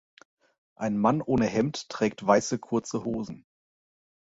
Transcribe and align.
Ein 0.73 0.97
Mann 0.97 1.21
ohne 1.21 1.45
Hemd 1.45 1.87
trägt 1.89 2.25
weiße 2.25 2.57
kurze 2.57 3.05
Hosen. 3.05 3.45